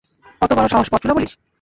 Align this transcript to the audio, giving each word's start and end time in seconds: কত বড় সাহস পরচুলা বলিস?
কত 0.41 0.51
বড় 0.57 0.67
সাহস 0.69 0.87
পরচুলা 0.91 1.15
বলিস? 1.15 1.31